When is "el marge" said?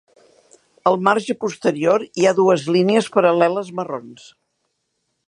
0.91-1.35